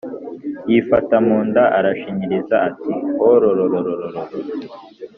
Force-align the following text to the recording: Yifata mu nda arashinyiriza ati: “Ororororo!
Yifata 0.69 1.15
mu 1.27 1.37
nda 1.47 1.63
arashinyiriza 1.77 2.55
ati: 2.67 2.91
“Ororororo! 3.29 4.21